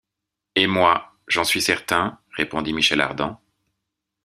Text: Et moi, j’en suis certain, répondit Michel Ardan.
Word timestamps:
Et 0.55 0.65
moi, 0.65 1.13
j’en 1.27 1.43
suis 1.43 1.61
certain, 1.61 2.19
répondit 2.31 2.73
Michel 2.73 3.01
Ardan. 3.01 3.39